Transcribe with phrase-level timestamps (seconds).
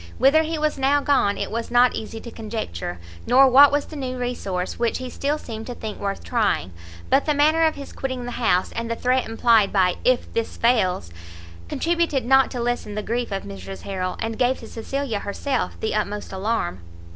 [0.17, 3.95] Whither he was now gone it was not easy to conjecture, nor what was the
[3.95, 6.71] new resource which he still seemed to think worth trying;
[7.11, 10.57] but the manner of his quitting the house, and the threat implied by if this
[10.57, 11.11] fails,
[11.69, 15.93] contributed not to lessen the grief of Mrs Harrel, and gave to Cecilia herself the
[15.93, 16.79] utmost alarm.